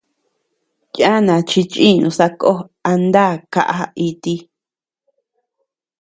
Yana 1.01 1.35
chi 1.49 1.61
chìnu 1.71 2.09
sako 2.17 2.51
a 2.89 2.91
nda 3.03 3.25
kaʼa 3.53 3.83
iti. 4.07 4.35